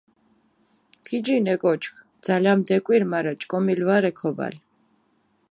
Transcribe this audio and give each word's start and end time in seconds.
გიჯინ 1.05 1.45
ე 1.53 1.55
კოჩქ, 1.63 1.95
ძალამი 2.25 2.65
დეკვირ, 2.67 3.03
მარა 3.11 3.33
ჭკომილი 3.41 3.83
ვარე 3.87 4.11
ქობალი. 4.19 4.59